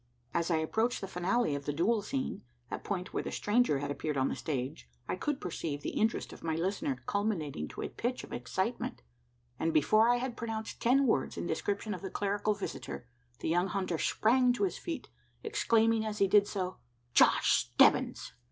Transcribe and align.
As 0.33 0.49
I 0.49 0.55
approached 0.57 0.99
the 0.99 1.07
finale 1.07 1.53
of 1.53 1.65
the 1.65 1.73
duel 1.73 2.01
scene 2.01 2.41
that 2.71 2.83
point 2.83 3.13
where 3.13 3.21
the 3.21 3.31
stranger 3.31 3.77
had 3.77 3.91
appeared 3.91 4.17
upon 4.17 4.29
the 4.29 4.35
stage 4.35 4.89
I 5.07 5.15
could 5.15 5.39
perceive 5.39 5.83
the 5.83 5.91
interest 5.91 6.33
of 6.33 6.43
my 6.43 6.55
listener 6.55 7.03
culminating 7.05 7.67
to 7.67 7.83
a 7.83 7.87
pitch 7.89 8.23
of 8.23 8.33
excitement; 8.33 9.03
and, 9.59 9.71
before 9.71 10.09
I 10.09 10.15
had 10.15 10.35
pronounced 10.35 10.81
ten 10.81 11.05
words 11.05 11.37
in 11.37 11.45
description 11.45 11.93
of 11.93 12.01
the 12.01 12.09
clerical 12.09 12.55
visitor, 12.55 13.05
the 13.41 13.49
young 13.49 13.67
hunter 13.67 13.99
sprang 13.99 14.53
to 14.53 14.63
his 14.63 14.79
feet, 14.79 15.07
exclaiming 15.43 16.03
as 16.03 16.17
he 16.17 16.27
did 16.27 16.47
so 16.47 16.77
"Josh 17.13 17.55
Stebbins!" 17.67 18.33